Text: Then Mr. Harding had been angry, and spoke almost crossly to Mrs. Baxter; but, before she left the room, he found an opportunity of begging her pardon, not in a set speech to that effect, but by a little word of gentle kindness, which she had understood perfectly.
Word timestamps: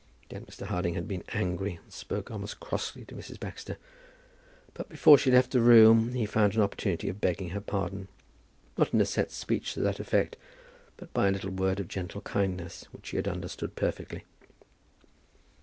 Then 0.29 0.47
Mr. 0.47 0.65
Harding 0.65 0.95
had 0.95 1.07
been 1.07 1.23
angry, 1.29 1.77
and 1.83 1.93
spoke 1.93 2.31
almost 2.31 2.59
crossly 2.59 3.05
to 3.05 3.13
Mrs. 3.13 3.39
Baxter; 3.39 3.77
but, 4.73 4.89
before 4.89 5.15
she 5.15 5.29
left 5.29 5.51
the 5.51 5.61
room, 5.61 6.13
he 6.13 6.25
found 6.25 6.55
an 6.55 6.63
opportunity 6.63 7.07
of 7.07 7.21
begging 7.21 7.49
her 7.49 7.61
pardon, 7.61 8.07
not 8.79 8.95
in 8.95 8.99
a 9.01 9.05
set 9.05 9.29
speech 9.29 9.75
to 9.75 9.79
that 9.81 9.99
effect, 9.99 10.37
but 10.97 11.13
by 11.13 11.27
a 11.27 11.31
little 11.31 11.51
word 11.51 11.79
of 11.79 11.87
gentle 11.87 12.21
kindness, 12.21 12.85
which 12.91 13.09
she 13.09 13.15
had 13.15 13.27
understood 13.27 13.75
perfectly. 13.75 14.23